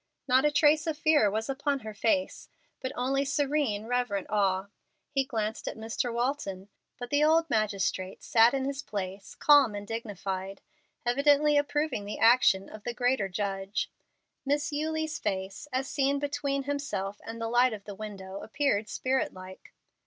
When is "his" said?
8.65-8.81